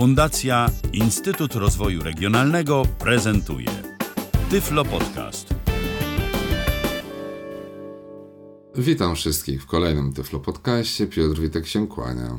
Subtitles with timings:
[0.00, 3.68] Fundacja Instytut Rozwoju Regionalnego prezentuje
[4.50, 5.54] Tyflo Podcast.
[8.74, 11.06] Witam wszystkich w kolejnym Tyflo Podcaście.
[11.06, 12.38] Piotr Witek się kłania.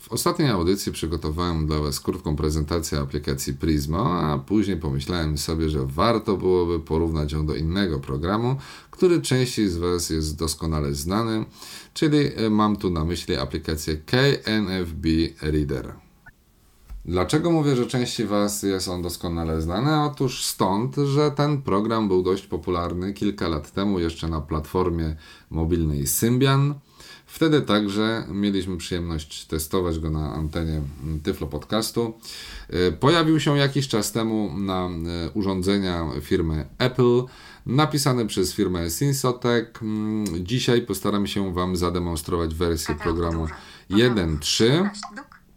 [0.00, 5.86] W ostatniej audycji przygotowałem dla Was krótką prezentację aplikacji Prismo, a później pomyślałem sobie, że
[5.86, 8.56] warto byłoby porównać ją do innego programu,
[8.90, 11.44] który części z Was jest doskonale znany,
[11.94, 12.18] czyli
[12.50, 15.06] mam tu na myśli aplikację KNFB
[15.42, 16.11] Reader.
[17.04, 20.02] Dlaczego mówię, że części Was jest on doskonale znany?
[20.02, 25.16] Otóż stąd, że ten program był dość popularny kilka lat temu jeszcze na platformie
[25.50, 26.74] mobilnej Symbian.
[27.26, 30.80] Wtedy także mieliśmy przyjemność testować go na antenie
[31.22, 32.14] Tyflo Podcastu.
[32.68, 37.22] E, pojawił się jakiś czas temu na e, urządzenia firmy Apple,
[37.66, 39.72] napisany przez firmę Synsotech.
[39.82, 43.46] Mm, Dzisiaj postaram się Wam zademonstrować wersję programu
[43.90, 44.90] 1.3.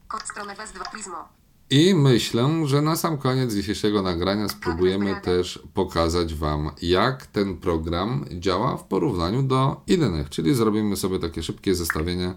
[0.07, 1.29] Kod strony bez 2 Prismo.
[1.69, 8.25] I myślę, że na sam koniec dzisiejszego nagrania spróbujemy też pokazać Wam, jak ten program
[8.31, 10.29] działa w porównaniu do innych.
[10.29, 12.33] Czyli zrobimy sobie takie szybkie zestawienie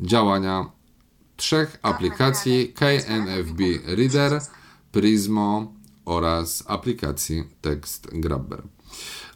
[0.00, 0.70] działania
[1.36, 4.40] trzech aplikacji KNFB Reader,
[4.92, 5.72] Prismo
[6.04, 8.62] oraz aplikacji Text Grabber.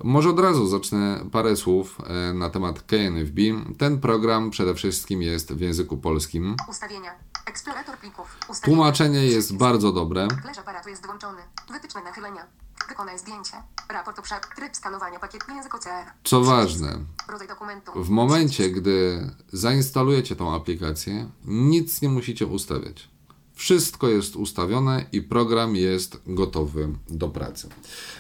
[0.05, 3.41] Może od razu zacznę parę słów e, na temat KNFB.
[3.79, 6.57] Ten program przede wszystkim jest w języku polskim.
[6.71, 7.34] Ustawienia.
[7.47, 8.37] Eksplorator plików.
[8.49, 8.77] Ustawienia.
[8.77, 10.29] Tłumaczenie jest bardzo dobre.
[10.43, 11.43] Klawisz aparatu jest włączony.
[11.73, 12.47] Wytyczne nachylenia.
[12.89, 13.53] Wykonaj zdjęcie.
[13.89, 14.41] Raport obszar.
[14.57, 16.05] Tryb skanowania pakietu język OCR.
[16.25, 18.05] Co ważne, Rodzaj dokumentu.
[18.05, 23.09] w momencie, gdy zainstalujecie tą aplikację, nic nie musicie ustawiać.
[23.55, 27.69] Wszystko jest ustawione i program jest gotowy do pracy.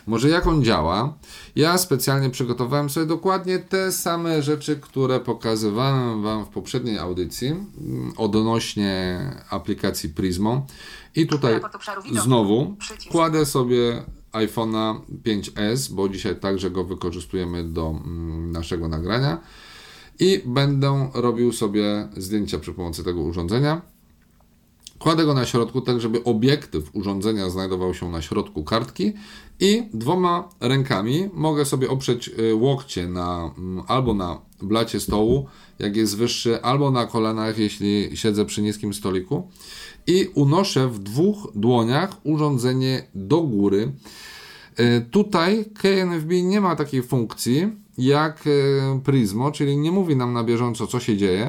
[0.07, 1.19] Może jak on działa?
[1.57, 8.13] Ja specjalnie przygotowałem sobie dokładnie te same rzeczy, które pokazywałem Wam w poprzedniej audycji mm,
[8.17, 10.67] odnośnie aplikacji Prismo.
[11.15, 11.61] I tutaj
[12.23, 12.77] znowu
[13.11, 19.41] kładę sobie iPhone'a 5S, bo dzisiaj także go wykorzystujemy do mm, naszego nagrania
[20.19, 23.94] i będę robił sobie zdjęcia przy pomocy tego urządzenia.
[25.05, 29.13] Kładę go na środku, tak żeby obiektyw urządzenia znajdował się na środku kartki
[29.61, 35.47] i dwoma rękami mogę sobie oprzeć y, łokcie na, mm, albo na blacie stołu,
[35.79, 39.49] jak jest wyższy, albo na kolanach, jeśli siedzę przy niskim stoliku
[40.07, 43.93] i unoszę w dwóch dłoniach urządzenie do góry.
[44.81, 50.45] Y, Tutaj KNFB nie ma takiej funkcji jak y, Prismo, czyli nie mówi nam na
[50.45, 51.49] bieżąco, co się dzieje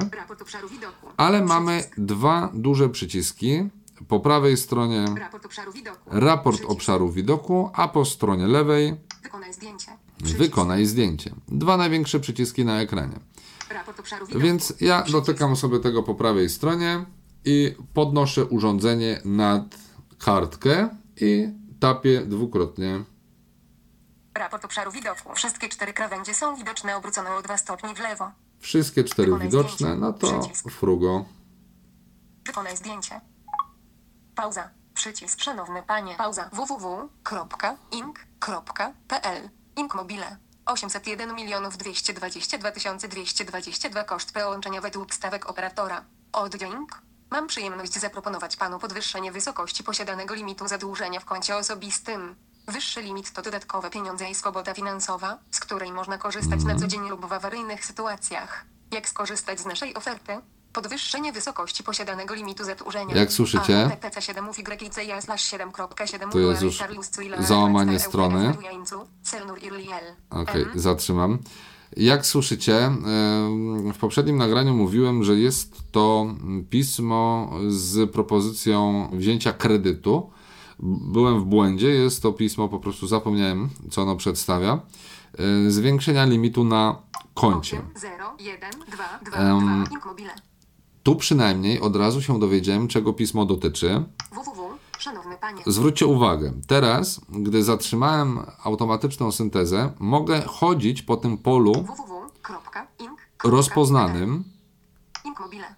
[1.18, 3.70] ale mamy dwa duże przyciski.
[4.08, 5.98] Po prawej stronie Raport obszaru widoku.
[6.12, 9.92] raport obszaru widoku, a po stronie lewej Wykonaj zdjęcie.
[10.18, 10.38] Przycisk.
[10.38, 11.32] wykonaj zdjęcie.
[11.48, 13.20] Dwa największe przyciski na ekranie.
[14.36, 17.06] Więc ja dotykam sobie tego po prawej stronie
[17.46, 19.78] i podnoszę urządzenie nad
[20.20, 20.90] kartkę
[21.22, 23.04] i tapię dwukrotnie.
[24.36, 25.34] Raport obszaru widoku.
[25.36, 28.32] Wszystkie cztery krawędzie są widoczne obrócone o 2 stopni w lewo.
[28.60, 29.96] Wszystkie cztery Wykonaj widoczne, zdjęcie.
[30.02, 30.70] no to Przycisk.
[30.72, 31.26] frugo.
[32.46, 33.22] Wykonaj zdjęcie.
[34.36, 34.70] Pauza.
[34.94, 35.42] Przycisk.
[35.42, 36.16] Szanowny panie.
[36.16, 36.50] Pauza.
[36.54, 37.10] www.ink.pl
[39.76, 40.38] Ink mobile.
[40.66, 46.06] 801 milionów 222 222 koszt połączenia według stawek operatora.
[46.32, 47.02] Oddźwięk.
[47.30, 52.36] Mam przyjemność zaproponować panu podwyższenie wysokości posiadanego limitu zadłużenia w koncie osobistym.
[52.68, 57.10] Wyższy limit to dodatkowe pieniądze i swoboda finansowa, z której można korzystać na co dzień
[57.10, 58.66] lub w awaryjnych sytuacjach.
[58.92, 60.32] Jak skorzystać z naszej oferty?
[60.74, 63.16] Podwyższenie wysokości posiadanego limitu zadłużenia.
[63.16, 64.46] Jak słyszycie, TTC 7
[64.82, 66.80] YCIA slash 7.7 To jest już
[67.40, 68.54] załamanie strony.
[70.30, 71.40] Okej, zatrzymam.
[71.98, 72.92] Jak słyszycie,
[73.94, 76.36] w poprzednim nagraniu mówiłem, że jest to
[76.70, 80.32] pismo z propozycją wzięcia kredytu.
[80.80, 84.80] Byłem w błędzie, jest to pismo, po prostu zapomniałem, co ono przedstawia.
[85.68, 86.96] E, Zwiększenia limitu na
[87.34, 87.82] koncie.
[87.96, 89.84] 0, 1, 2, 2, Em.
[89.84, 90.36] 2, Ink mobile.
[91.04, 94.04] Tu przynajmniej od razu się dowiedziałem, czego pismo dotyczy.
[94.32, 94.66] www.
[95.66, 101.74] Zwróćcie uwagę, teraz, gdy zatrzymałem automatyczną syntezę, mogę chodzić po tym polu
[103.44, 104.44] rozpoznanym.
[105.26, 105.76] Ink mobile.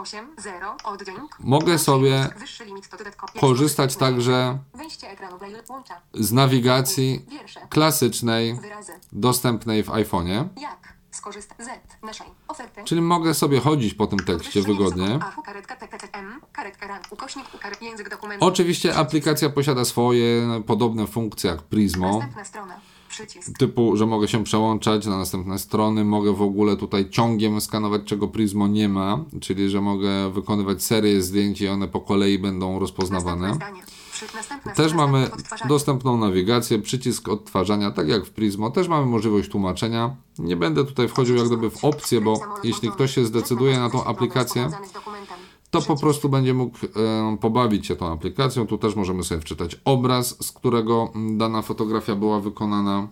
[0.00, 1.36] 8, 0, oddźwięk.
[1.40, 2.28] Mogę sobie
[3.40, 4.58] korzystać także
[6.14, 7.26] z nawigacji
[7.68, 8.58] klasycznej,
[9.12, 10.48] dostępnej w iPhone'ie.
[12.84, 15.18] Czyli mogę sobie chodzić po tym tekście wygodnie.
[18.40, 22.20] Oczywiście aplikacja posiada swoje podobne funkcje jak Prismo.
[23.26, 23.58] Przycisk.
[23.58, 28.28] typu, że mogę się przełączać na następne strony, mogę w ogóle tutaj ciągiem skanować, czego
[28.28, 33.58] Prismo nie ma, czyli że mogę wykonywać serię zdjęć i one po kolei będą rozpoznawane.
[34.76, 35.30] Też mamy
[35.68, 38.70] dostępną nawigację, przycisk odtwarzania, tak jak w Prismo.
[38.70, 40.16] Też mamy możliwość tłumaczenia.
[40.38, 44.04] Nie będę tutaj wchodził jak gdyby w opcje, bo jeśli ktoś się zdecyduje na tą
[44.04, 44.70] aplikację.
[45.70, 48.66] To po prostu będzie mógł e, pobawić się tą aplikacją.
[48.66, 53.08] Tu też możemy sobie wczytać obraz, z którego dana fotografia była wykonana.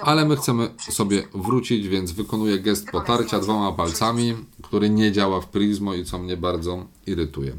[0.00, 5.48] Ale my chcemy sobie wrócić, więc wykonuję gest potarcia dwoma palcami, który nie działa w
[5.48, 7.52] Prismo i co mnie bardzo irytuje.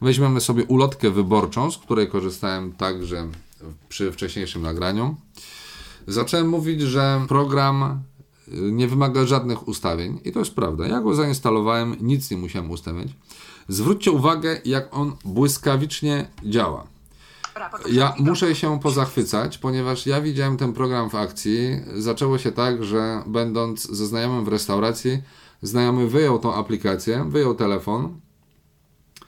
[0.00, 3.28] Weźmiemy sobie ulotkę wyborczą, z której korzystałem także
[3.88, 5.16] przy wcześniejszym nagraniu.
[6.06, 8.02] Zacząłem mówić, że program
[8.48, 10.86] nie wymaga żadnych ustawień i to jest prawda.
[10.86, 13.08] Ja go zainstalowałem, nic nie musiałem ustawiać.
[13.68, 16.86] Zwróćcie uwagę, jak on błyskawicznie działa.
[17.90, 21.80] Ja muszę się pozachwycać, ponieważ ja widziałem ten program w akcji.
[21.94, 25.22] Zaczęło się tak, że będąc ze znajomym w restauracji,
[25.62, 28.20] znajomy wyjął tą aplikację, wyjął telefon.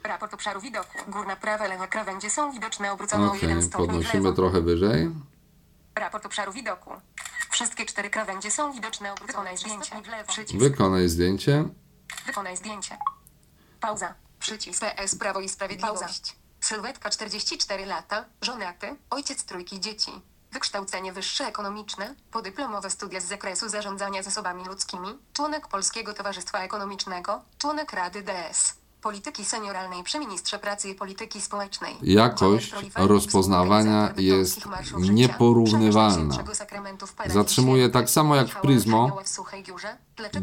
[0.04, 0.98] Raport obszaru widoku.
[1.08, 5.10] Górna prawa, lewa krawędzie są widoczne obrócone o Ok, jeden stopień podnosimy trochę wyżej.
[5.94, 6.90] Raport obszaru widoku.
[7.50, 10.02] Wszystkie cztery krawędzie są widoczne obrócone zdjęcie.
[10.02, 10.32] w lewo.
[10.32, 10.58] Przycisk.
[10.58, 11.64] Wykonaj zdjęcie.
[12.26, 12.98] Wykonaj zdjęcie.
[13.80, 14.14] Pauza.
[14.40, 14.80] Przycisk.
[14.80, 16.36] PS Prawo i Sprawiedliwość.
[16.60, 20.10] Sylwetka 44 lata, żonaty, ojciec trójki dzieci.
[20.52, 27.92] Wykształcenie wyższe ekonomiczne, podyplomowe studia z zakresu zarządzania zasobami ludzkimi, członek Polskiego Towarzystwa Ekonomicznego, członek
[27.92, 28.74] Rady DS.
[29.08, 31.94] Polityki senioralnej przy ministrze pracy i polityki społecznej.
[32.02, 34.68] Jakość rozpoznawania jest
[34.98, 36.34] nieporównywalna.
[37.26, 39.18] Zatrzymuje tak samo jak w Prismo,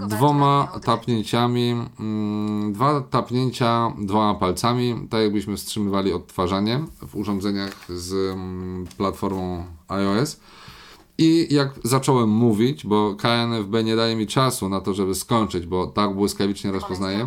[0.08, 8.88] Dwoma tapnięciami, mm, dwa tapnięcia dwoma palcami, tak jakbyśmy wstrzymywali odtwarzanie w urządzeniach z mm,
[8.98, 10.40] platformą iOS.
[11.18, 15.88] I jak zacząłem mówić, bo KNFB nie daje mi czasu na to, żeby skończyć, bo
[15.88, 17.26] tak błyskawicznie rozpoznaje.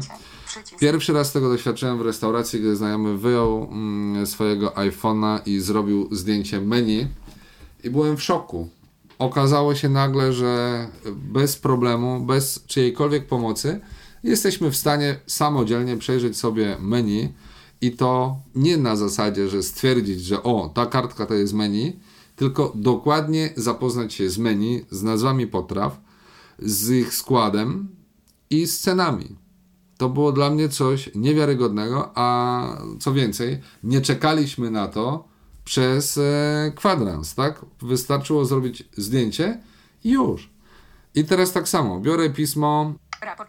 [0.81, 6.61] Pierwszy raz tego doświadczyłem w restauracji, gdy znajomy wyjął mm, swojego iPhone'a i zrobił zdjęcie
[6.61, 7.07] menu
[7.85, 8.69] i byłem w szoku.
[9.19, 13.81] Okazało się nagle, że bez problemu, bez czyjejkolwiek pomocy
[14.23, 17.33] jesteśmy w stanie samodzielnie przejrzeć sobie menu
[17.81, 21.97] i to nie na zasadzie, że stwierdzić, że o, ta kartka to jest menu,
[22.37, 26.01] tylko dokładnie zapoznać się z menu, z nazwami potraw,
[26.59, 27.89] z ich składem
[28.51, 29.37] i z cenami.
[29.99, 32.63] To było dla mnie coś niewiarygodnego, a
[33.01, 35.29] co więcej, nie czekaliśmy na to
[35.65, 37.65] przez e, kwadrans, tak?
[37.83, 39.61] Wystarczyło zrobić zdjęcie
[40.05, 40.51] i już.
[41.15, 42.95] I teraz tak samo, biorę pismo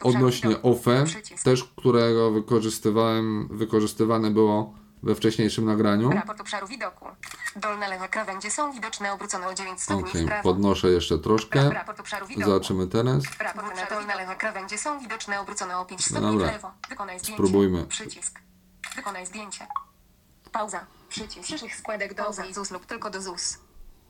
[0.03, 0.61] odnośnie.
[0.61, 1.05] OFE,
[1.43, 4.73] też którego wykorzystywałem, wykorzystywane było
[5.03, 6.09] we wcześniejszym nagraniu.
[6.11, 7.05] Raport obszaru widoku.
[7.55, 10.43] Dolne lewe krawędzie są widoczne obrócone o 9 stopni Okej, w prawo.
[10.43, 11.69] podnoszę jeszcze troszkę.
[11.69, 12.51] Raport obszaru widoku.
[12.51, 13.23] Zobaczymy teraz.
[13.39, 16.47] Raport krawędzie są widoczne obrócone o 5 stopni Dobra.
[16.47, 16.71] w lewo.
[16.89, 17.43] Wykonaj zdjęcie.
[17.43, 17.85] Spróbujmy.
[17.85, 18.39] Przycisk.
[18.95, 19.67] Wykonaj zdjęcie.
[20.51, 20.85] Pauza.
[21.09, 21.47] Przycisk.
[21.47, 23.57] Przyszłych składek do i ZUS lub tylko do ZUS.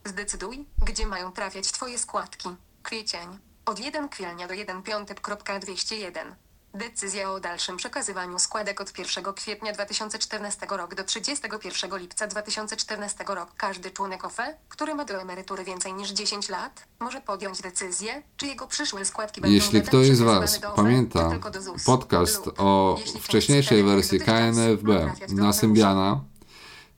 [0.05, 2.49] Zdecyduj, gdzie mają trafiać Twoje składki.
[2.83, 3.39] Kwiecień.
[3.65, 6.35] Od 1 kwielnia do 1 piątek.201.
[6.73, 13.51] Decyzja o dalszym przekazywaniu składek od 1 kwietnia 2014 roku do 31 lipca 2014 roku.
[13.57, 18.47] Każdy członek OFE, który ma do emerytury więcej niż 10 lat, może podjąć decyzję, czy
[18.47, 21.29] jego przyszłe składki będą Jeśli ktoś z Was OFE, pamięta
[21.59, 25.53] ZUS, podcast lub, o wcześniejszej wersji KNFB na.
[25.53, 26.23] Symbiana,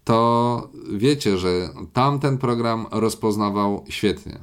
[0.04, 1.50] to wiecie, że
[1.94, 4.40] tamten program rozpoznawał świetnie.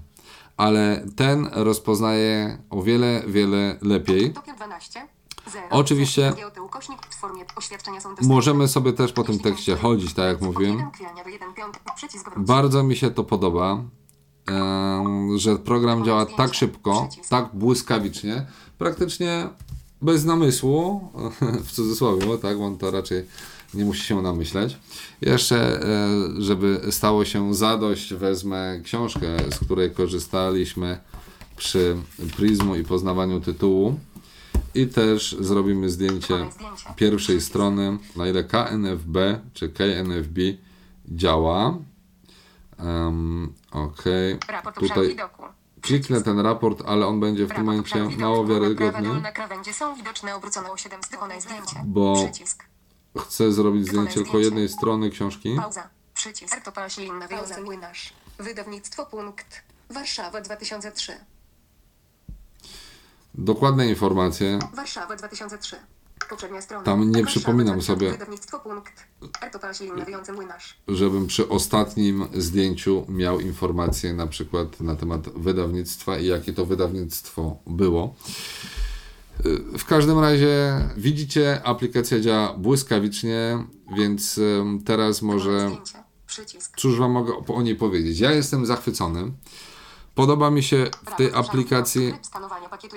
[0.56, 4.34] Ale ten rozpoznaje o wiele, wiele lepiej.
[5.48, 5.52] Tokio 12.
[5.52, 5.68] Zero.
[5.70, 6.32] Oczywiście.
[8.22, 10.76] Możemy sobie też po tym tekście chodzić, tak jak mówiłem.
[10.76, 12.46] 1 kwietnia do 1 piątek, przycisk wróć.
[12.46, 13.82] Bardzo mi się to podoba,
[15.36, 18.46] że program działa tak szybko, tak błyskawicznie,
[18.78, 19.48] praktycznie
[20.02, 21.10] bez namysłu,
[21.66, 23.24] w cudzysłowie, bo tak, on to raczej
[23.74, 24.76] nie musi się namyśleć.
[25.20, 30.98] Jeszcze, e, żeby stało się zadość, wezmę książkę, z której korzystaliśmy
[31.56, 31.96] przy
[32.36, 33.98] Prismu i poznawaniu tytułu
[34.78, 36.46] i też zrobimy zdjęcie
[36.96, 39.16] pierwszej strony, na ile KNFB
[39.54, 40.40] czy KNFB
[41.08, 41.78] działa.
[42.78, 44.04] Um, ok,
[44.74, 45.16] tutaj
[45.82, 49.08] kliknę ten raport, ale on będzie w tym momencie mało wiarygodny.
[49.08, 51.82] dolna krawędzie są widoczne obrócone o 7 stopni zdjęcie.
[51.84, 52.64] Bo- Przycisk.
[53.18, 55.56] Chcę zrobić zdjęcie tylko jednej strony książki.
[55.56, 55.88] Pauza.
[56.14, 56.54] Przycisk.
[58.38, 59.62] Wydawnictwo Punkt.
[59.90, 61.12] Warszawa 2003.
[63.38, 64.58] Dokładne informacje.
[64.74, 65.76] Warszawa 2003.
[66.30, 66.84] Poprzednia strona.
[66.84, 68.26] Tam nie przypominam 2000, sobie.
[70.34, 70.76] Młynarz.
[70.88, 77.56] żebym przy ostatnim zdjęciu miał informacje na przykład na temat wydawnictwa i jakie to wydawnictwo
[77.66, 78.14] było.
[79.46, 83.64] Y, W każdym razie widzicie, aplikacja działa błyskawicznie,
[83.96, 85.70] więc ym, teraz może
[86.76, 88.20] cóż wam mogę o niej powiedzieć.
[88.20, 89.32] Ja jestem zachwycony.
[90.18, 92.14] Podoba mi się w tej aplikacji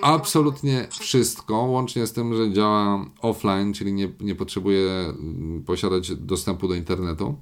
[0.01, 6.67] absolutnie wszystko, łącznie z tym, że działa offline, czyli nie, nie potrzebuje mm, posiadać dostępu
[6.67, 7.35] do internetu.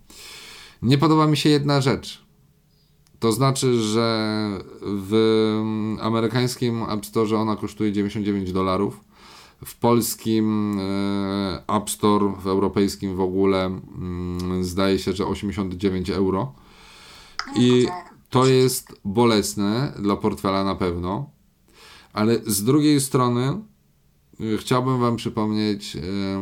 [0.81, 2.25] Nie podoba mi się jedna rzecz.
[3.19, 4.49] To znaczy, że
[4.81, 5.13] w
[5.61, 8.99] mm, amerykańskim App Store ona kosztuje 99 dolarów.
[9.65, 16.53] W polskim e, App Store, w europejskim w ogóle mm, zdaje się, że 89 euro.
[17.55, 17.87] I
[18.29, 21.29] to jest bolesne dla portfela na pewno.
[22.13, 23.61] Ale z drugiej strony
[24.41, 25.99] y, chciałbym Wam przypomnieć, y,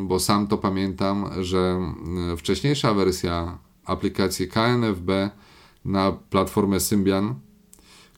[0.08, 1.94] bo sam to pamiętam, że
[2.34, 5.10] y, wcześniejsza wersja aplikacji KNFB
[5.86, 7.36] na platformę Symbian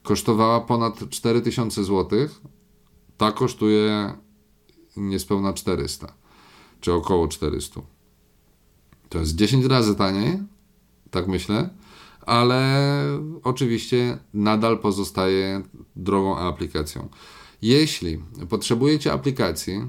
[0.03, 2.19] kosztowała ponad 4000 zł.
[3.17, 4.13] Ta kosztuje
[4.97, 6.13] niespełna 400,
[6.81, 7.81] czy około 400.
[9.09, 10.39] To jest 10 razy taniej,
[11.11, 11.69] tak myślę,
[12.29, 12.85] ale
[13.43, 15.61] oczywiście nadal pozostaje
[15.95, 17.09] drogą aplikacją.
[17.61, 18.19] Jeśli
[18.49, 19.81] potrzebujecie aplikacji,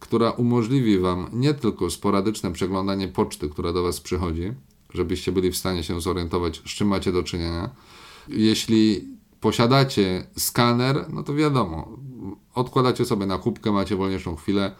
[0.00, 4.52] która umożliwi Wam nie tylko sporadyczne przeglądanie poczty, która do Was przychodzi,
[4.94, 7.70] żebyście byli w stanie się zorientować, z czym macie do czynienia.
[8.28, 9.08] Jeśli
[9.40, 11.98] posiadacie skaner, no to wiadomo,
[12.54, 14.74] odkładacie sobie na kubkę, macie wolniejszą chwilę,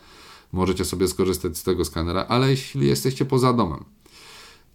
[0.52, 3.84] możecie sobie skorzystać z tego skanera, ale jeśli jesteście poza domem,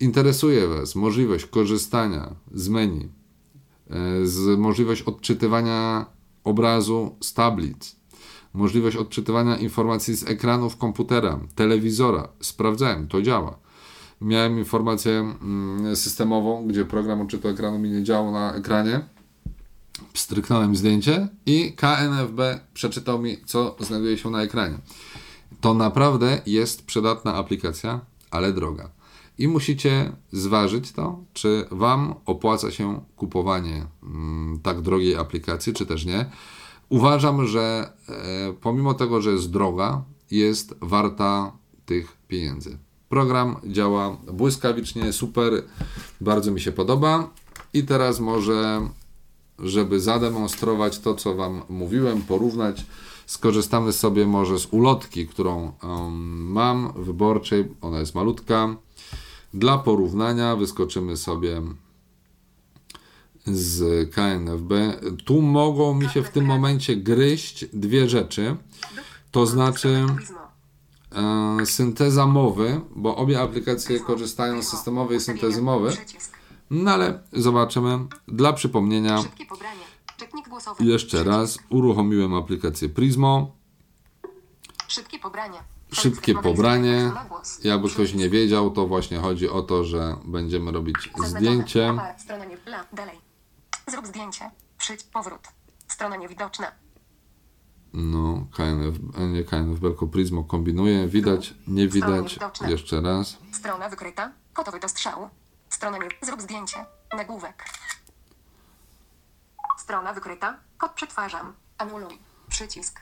[0.01, 3.10] interesuje Was możliwość korzystania z menu,
[3.89, 6.05] e, z możliwość odczytywania
[6.43, 7.96] obrazu z tablic,
[8.53, 12.27] możliwość odczytywania informacji z ekranów komputera, telewizora.
[12.39, 13.60] Sprawdzałem, to działa.
[14.22, 19.01] Miałem informację mm, systemową, gdzie program odczytu ekranu mi nie działał na ekranie.
[20.13, 24.77] Pstryknąłem zdjęcie i KNFB przeczytał mi, co znajduje się na ekranie.
[25.62, 28.00] To naprawdę jest przydatna aplikacja,
[28.31, 28.89] ale droga.
[29.41, 36.05] I musicie zważyć to, czy Wam opłaca się kupowanie mm, tak drogiej aplikacji, czy też
[36.05, 36.25] nie.
[36.89, 41.51] Uważam, że e, pomimo tego, że jest droga, jest warta
[41.86, 42.77] tych pieniędzy.
[43.10, 45.63] Program działa błyskawicznie, super,
[46.21, 47.29] bardzo mi się podoba.
[47.74, 48.89] I teraz może,
[49.60, 52.86] żeby zademonstrować to, co Wam mówiłem, porównać,
[53.25, 57.67] skorzystamy sobie może z ulotki, którą em, mam, wyborczej.
[57.81, 58.75] Ona jest malutka.
[59.53, 61.62] Dla porównania wyskoczymy sobie
[63.46, 64.72] z KNFB.
[65.25, 68.55] Tu mogą mi się w tym momencie gryźć dwie rzeczy.
[69.31, 70.05] To znaczy
[71.62, 75.98] e, synteza mowy, bo obie aplikacje korzystają z systemowej syntezy mowy.
[76.70, 78.00] No ale zobaczymy.
[78.27, 79.24] Dla przypomnienia,
[80.79, 83.55] jeszcze raz uruchomiłem aplikację Prismo.
[84.88, 85.63] Szybkie pobranie.
[85.91, 87.12] Szybkie pobranie.
[87.63, 91.93] Jakby ktoś nie wiedział, to właśnie chodzi o to, że będziemy robić zdjęcie.
[93.88, 94.51] Zrób zdjęcie.
[94.77, 95.03] Przyć.
[95.03, 95.41] Powrót.
[95.88, 96.71] Strona niewidoczna.
[97.93, 101.07] No, KNF, e, nie KNF, tylko Prismo kombinuje.
[101.07, 102.39] Widać, nie widać.
[102.67, 103.38] Jeszcze raz.
[103.51, 104.31] Strona wykryta.
[104.53, 105.29] Gotowy do strzału.
[105.69, 106.10] Strona nie...
[106.21, 106.86] Zrób zdjęcie.
[107.17, 107.65] Nagłówek.
[109.77, 110.60] Strona wykryta.
[110.77, 111.53] Kod przetwarzam.
[111.77, 112.19] Anuluj.
[112.50, 113.01] Przycisk.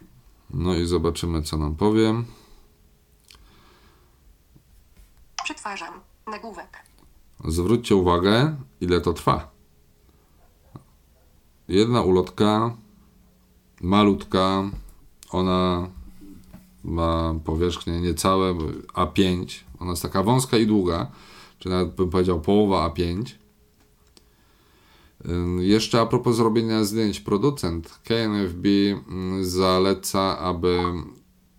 [0.49, 2.23] No i zobaczymy, co nam powie.
[5.59, 5.93] Przetwarzam.
[6.27, 6.83] Nagłówek.
[7.47, 9.51] Zwróćcie uwagę, ile to trwa.
[11.67, 12.75] Jedna ulotka,
[13.81, 14.63] malutka,
[15.31, 15.87] ona
[16.83, 18.53] ma powierzchnię niecałe
[18.93, 19.45] A5.
[19.79, 21.11] Ona jest taka wąska i długa,
[21.59, 23.23] czy nawet bym powiedział połowa A5.
[25.25, 28.67] Ym, Jeszcze a propos zrobienia zdjęć, producent KNFB
[29.41, 30.79] zaleca, aby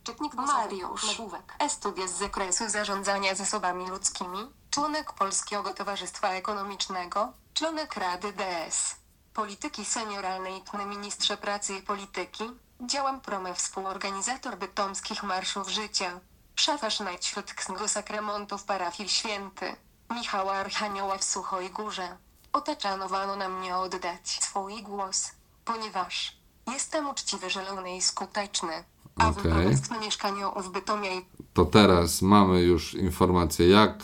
[0.05, 1.07] Czytnik Mariusz.
[1.07, 1.55] Nagłówek.
[1.59, 4.51] Estudia z zakresu zarządzania zasobami ludzkimi.
[4.71, 7.33] Członek Polskiego Towarzystwa Ekonomicznego.
[7.55, 8.97] Członek Rady DS.
[9.35, 12.45] Polityki senioralnej ministrze pracy i polityki.
[12.81, 16.21] Działam promę współorganizator bytomskich marszów życia.
[16.55, 19.77] Szafarz Najświątnego Sakramentu w parafii Święty.
[20.11, 22.17] Michała Archanioła w Suchoj Górze.
[22.53, 25.31] Otaczanowano na mnie oddać swój głos,
[25.65, 28.85] ponieważ jestem uczciwy, zielony i skuteczny.
[29.21, 31.11] A mieszkaniu w Bytomie
[31.55, 33.99] to teraz mamy już informację, jak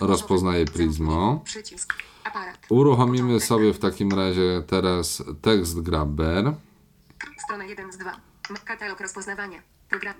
[0.00, 0.64] rozpoznaje.
[0.64, 1.44] Prismo.
[2.68, 6.54] Uruchomimy sobie w takim razie teraz tekst grabber.
[7.44, 8.20] Strona 1 z 2.
[8.64, 9.62] Katalog rozpoznawania.
[9.88, 10.14] Program.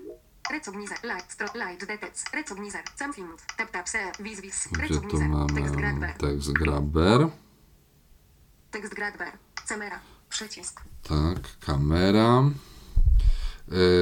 [0.50, 0.98] Recognizer.
[1.04, 1.32] Light.
[1.32, 1.46] Stro.
[1.54, 1.86] Light.
[1.86, 2.24] Detec.
[2.32, 2.82] Recognizer.
[2.96, 3.46] Samfind.
[3.56, 4.12] Tap tap se.
[4.20, 4.68] Wiz wiz.
[4.72, 5.46] Gdzie tu Recognizer.
[5.54, 6.14] Tekst mamy grabber.
[6.18, 7.28] tekst grabber?
[8.70, 9.32] Tekst grabber.
[9.68, 10.00] Camera.
[10.28, 10.80] Przycisk.
[11.02, 12.42] Tak, kamera.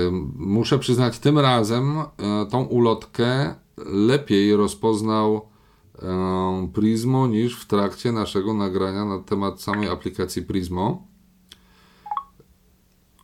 [0.06, 2.04] Ym, Muszę przyznać, tym razem e,
[2.50, 3.54] tą ulotkę
[3.86, 5.48] lepiej rozpoznał
[6.02, 11.06] em, Prismo niż w trakcie naszego nagrania na temat samej aplikacji Prismo.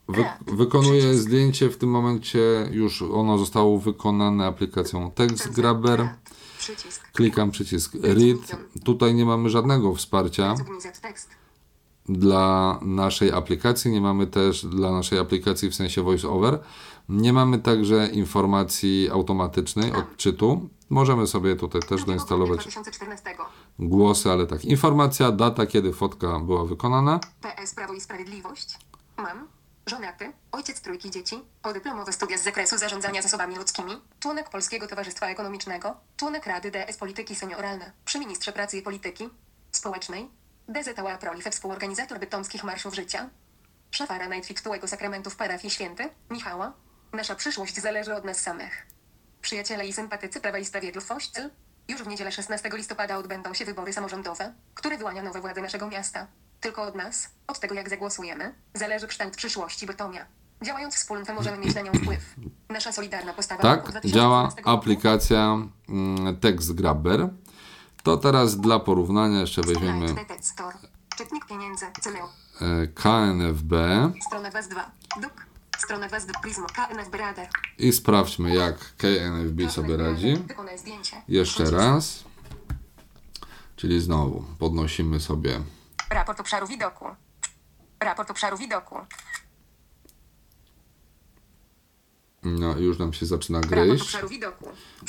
[0.08, 5.98] Wy, wykonuję zdjęcie w tym momencie, już ono zostało wykonane aplikacją Text Grabber.
[5.98, 6.30] Tab.
[6.58, 7.12] Przycisk.
[7.12, 8.56] Klikam przycisk Read.
[8.84, 10.54] Tutaj nie mamy żadnego wsparcia.
[12.08, 13.90] Dla naszej aplikacji.
[13.90, 16.58] Nie mamy też dla naszej aplikacji w sensie voice-over.
[17.08, 20.68] Nie mamy także informacji automatycznej odczytu.
[20.90, 23.36] Możemy sobie tutaj też doinstalować 2014.
[23.78, 24.64] głosy, ale tak.
[24.64, 27.20] Informacja, data, kiedy fotka była wykonana.
[27.40, 28.78] PS Prawo i Sprawiedliwość.
[29.16, 29.48] Mam.
[29.86, 35.96] Żonaty, ojciec trójki dzieci, podyplomowe studia z zakresu zarządzania zasobami ludzkimi, członek Polskiego Towarzystwa Ekonomicznego,
[36.16, 39.28] członek Rady DS Polityki Senioralne, przy Ministrze Pracy i Polityki
[39.72, 40.28] Społecznej,
[40.70, 43.30] DZA Prolife, współorganizator bytomskich marszów życia,
[43.90, 46.72] szafara Najtwiktułego Sakramentu w parafii Święty, Michała.
[47.12, 48.86] Nasza przyszłość zależy od nas samych.
[49.42, 51.40] Przyjaciele i sympatycy Prawa i Sprawiedliwości,
[51.88, 56.26] już w niedzielę 16 listopada odbędą się wybory samorządowe, które wyłania nowe władze naszego miasta.
[56.60, 60.26] Tylko od nas, od tego jak zagłosujemy, zależy kształt przyszłości Bytomia.
[60.62, 62.34] Działając wspólnie możemy mieć na nią wpływ.
[62.68, 65.56] Nasza solidarna postawa Tak, 2015 działa roku aplikacja
[65.88, 67.28] mm, Text Grabber.
[68.02, 70.14] To teraz dla porównania jeszcze weźmiemy.
[71.16, 73.72] Czytnik pieniędzy, e, KNFB
[74.26, 74.90] Strona 22.
[75.22, 75.32] Duk.
[75.78, 76.40] Strona 22.
[76.40, 76.66] Prismo.
[76.66, 77.48] KNF Brader.
[77.78, 80.34] i sprawdźmy jak KNFB sobie radzi.
[81.28, 82.24] Jeszcze raz.
[83.76, 85.60] Czyli znowu podnosimy sobie
[86.10, 87.04] Raport obszaru widoku.
[88.00, 88.96] Raport obszaru widoku.
[92.42, 94.16] No, już nam się zaczyna gryźć.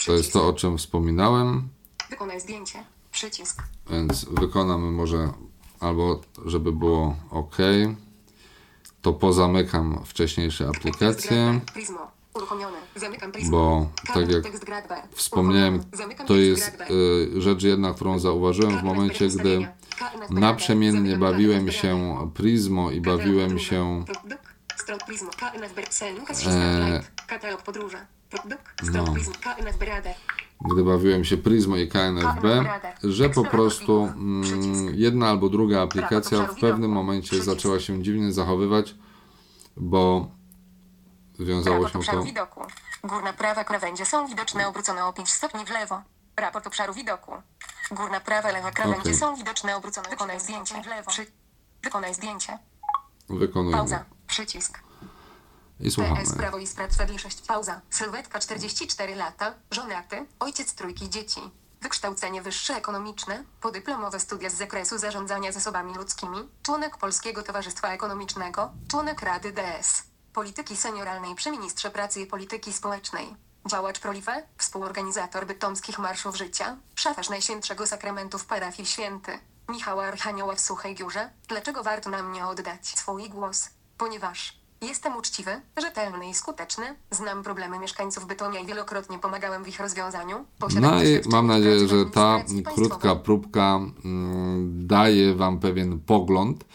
[0.06, 1.70] To jest to, o czym wspominałem,
[2.12, 2.84] Wykonaj zdjęcie.
[3.12, 3.64] Przycisk.
[3.90, 5.30] więc wykonamy może
[5.80, 7.58] albo, żeby było ok,
[9.02, 12.12] to pozamykam wcześniejsze aplikacje, Prismo.
[12.34, 12.78] Uruchomione.
[12.96, 13.52] Zamykam Prismo.
[13.52, 14.44] bo tak jak
[15.12, 15.84] wspomniałem,
[16.28, 16.82] to jest
[17.38, 19.68] y, rzecz jedna, którą zauważyłem w momencie, gdy
[20.30, 24.06] naprzemiennie bawiłem się Prismo i bawiłem się.
[24.76, 25.00] Stron
[28.94, 29.14] no.
[30.66, 32.66] Gdy bawiłem się Prismo i KNFB,
[33.04, 34.44] że po prostu mm,
[34.94, 38.96] jedna albo druga aplikacja w pewnym momencie zaczęła się dziwnie zachowywać,
[39.78, 40.32] bo
[41.40, 42.62] wiązało się to widoku.
[43.04, 46.02] Górna prawa krawędzie są widoczne obrócone o 5 stopni w lewo.
[46.38, 47.32] Raport obszaru widoku.
[47.92, 49.16] Górna prawa lewa krawędzie Okej.
[49.16, 51.12] są widoczne obrócone Wykonaj zdjęcie w lewo.
[51.84, 52.58] Wykonaj zdjęcie.
[53.30, 53.78] wykonujemy.
[53.78, 54.06] Pauza.
[54.28, 54.91] Przycisk.
[55.82, 56.24] I PS słuchamy.
[56.38, 57.42] Prawo i Sprawiedliwość.
[57.48, 57.82] Pauza.
[57.90, 59.54] Sylwetka 44 lata.
[59.72, 60.26] Żonaty.
[60.40, 61.42] Ojciec trójki dzieci.
[61.82, 69.22] Wykształcenie wyższe ekonomiczne, podyplomowe studia z zakresu zarządzania zasobami ludzkimi, członek Polskiego Towarzystwa Ekonomicznego, członek
[69.22, 73.36] Rady DS, polityki senioralnej przy Ministrze Pracy i Polityki Społecznej,
[73.68, 79.40] działacz Prolife, współorganizator bytomskich marszów życia, szafarz Najświętszego Sakramentu w parafii Święty,
[79.70, 81.30] Michała Archanioła w Suchej Górze.
[81.48, 83.70] Dlaczego warto na mnie oddać swój głos?
[83.98, 86.86] Ponieważ Jestem uczciwy, rzetelny i skuteczny.
[87.12, 90.46] Znam problemy mieszkańców Bytomia i wielokrotnie pomagałem w ich rozwiązaniu.
[90.60, 92.44] Posiadam No i mam nadzieję, że ta
[92.76, 96.66] krótka próbka mm, daje Wam pewien pogląd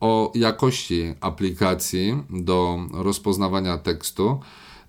[0.00, 4.40] o jakości aplikacji do rozpoznawania tekstu.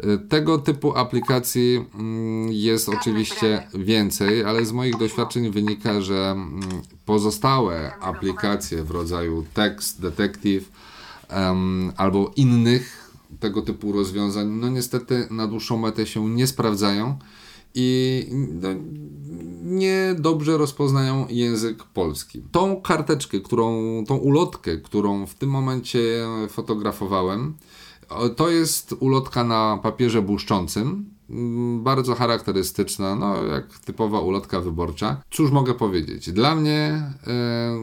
[0.04, 6.62] Y, Tego typu aplikacji mm, jest oczywiście więcej, ale z moich doświadczeń wynika, że mm,
[7.06, 10.64] pozostałe aplikacje w rodzaju Text, Detective
[11.32, 17.18] em, albo innych tego typu rozwiązań, no niestety na dłuższą metę się nie sprawdzają
[17.76, 18.28] i
[18.62, 18.70] no,
[19.64, 22.42] nie dobrze rozpoznają język polski.
[22.52, 26.00] Tą karteczkę, którą, tą ulotkę, którą w tym momencie
[26.50, 27.54] fotografowałem,
[28.36, 31.06] to jest ulotka na papierze błyszczącym,
[31.78, 35.22] bardzo charakterystyczna, no jak typowa ulotka wyborcza.
[35.32, 36.32] Cóż mogę powiedzieć?
[36.32, 37.14] Dla mnie e,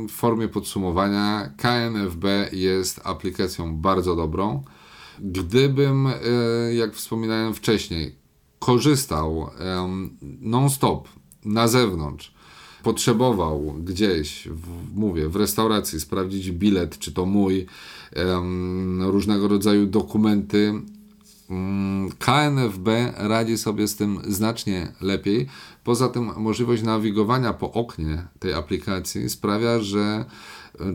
[0.09, 4.63] w formie podsumowania KNFB jest aplikacją bardzo dobrą.
[5.19, 6.15] Gdybym, e,
[6.75, 8.15] jak wspominałem wcześniej,
[8.59, 9.51] korzystał
[10.41, 11.09] non-stop
[11.45, 12.35] na zewnątrz,
[12.83, 17.67] potrzebował gdzieś, w, mówię, w restauracji sprawdzić bilet, czy to mój,
[19.01, 20.75] różnego rodzaju dokumenty,
[22.19, 25.47] KNFB radzi sobie z tym znacznie lepiej.
[25.85, 30.25] Poza tym możliwość nawigowania po oknie tej aplikacji sprawia, że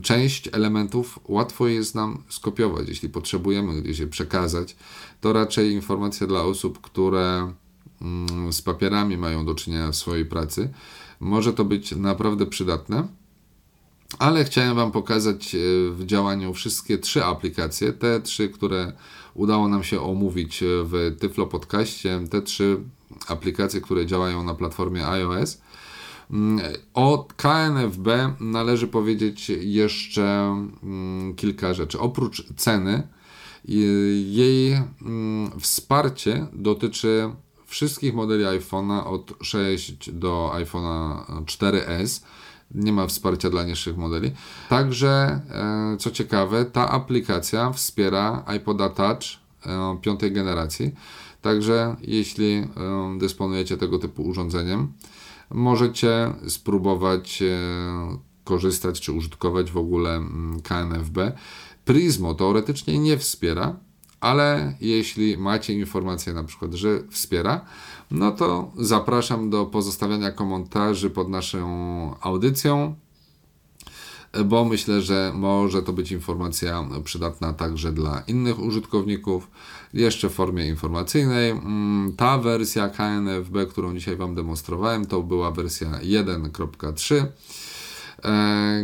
[0.02, 2.89] część elementów łatwo jest nam skopiować.
[2.89, 4.76] Jeśli potrzebujemy gdzieś je przekazać,
[5.22, 7.54] to raczej informacja dla osób, które
[8.02, 10.70] mm, z papierami mają do czynienia w swojej pracy.
[11.20, 13.08] Może to być naprawdę przydatne.
[14.19, 15.58] Ale chciałem Wam pokazać e,
[15.91, 18.93] w działaniu wszystkie trzy aplikacje, te trzy, które
[19.34, 22.78] udało nam się omówić w Tyflo Podcaście, te trzy
[23.28, 25.62] aplikacje, które działają na platformie iOS.
[26.32, 26.62] Mm,
[26.93, 28.08] o KNFB
[28.39, 30.23] należy powiedzieć jeszcze
[30.84, 31.99] mm, kilka rzeczy.
[31.99, 33.08] Oprócz ceny,
[33.65, 37.30] jej mm, wsparcie dotyczy
[37.65, 42.23] wszystkich modeli iPhone'a od 6 do iPhone'a 4S.
[42.76, 44.32] Nie ma wsparcia dla niższych modeli.
[44.70, 49.24] Także, e, co ciekawe, ta aplikacja wspiera iPoda Touch
[49.66, 50.92] e, piątej generacji.
[51.42, 52.68] Także, jeśli e,
[53.18, 54.94] dysponujecie tego typu urządzeniem,
[55.50, 57.44] możecie spróbować
[58.44, 61.32] korzystać czy użytkować w ogóle mm, KNFB.
[61.86, 63.76] Prismo teoretycznie nie wspiera,
[64.24, 67.66] ale jeśli macie informację na przykład, że wspiera,
[68.12, 72.96] no to zapraszam do pozostawiania komentarzy pod naszą audycją,
[74.46, 79.52] bo myślę, że może to być informacja przydatna także dla innych użytkowników.
[79.94, 81.52] Jeszcze w formie informacyjnej.
[81.52, 87.28] Mm, ta wersja KNFB, którą dzisiaj Wam demonstrowałem, to była wersja 1.3 E,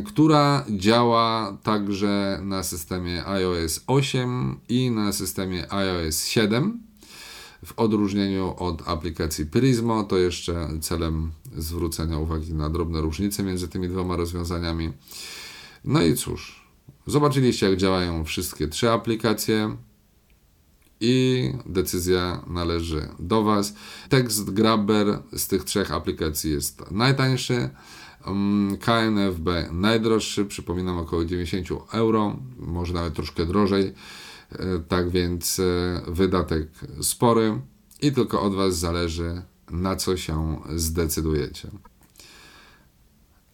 [0.05, 6.83] która działa także na systemie iOS 8 i na systemie iOS 7.
[7.65, 13.87] W odróżnieniu od aplikacji Prismo, to jeszcze celem zwrócenia uwagi na drobne różnice między tymi
[13.89, 14.93] dwoma rozwiązaniami.
[15.85, 16.65] No i cóż,
[17.07, 19.77] zobaczyliście, jak działają wszystkie trzy aplikacje
[20.99, 23.73] i decyzja należy do Was.
[24.09, 27.69] Text Grabber z tych trzech aplikacji jest najtańszy.
[28.29, 33.93] Mm, KNFB najdroższy, przypominam około 90 euro, może nawet troszkę drożej.
[34.51, 36.67] E, tak więc e, wydatek
[37.01, 37.61] spory
[38.01, 41.69] i tylko od Was zależy, na co się zdecydujecie.